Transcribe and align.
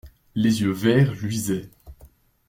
Les 0.33 0.61
yeux 0.61 0.71
verts 0.71 1.13
luisaient. 1.21 1.69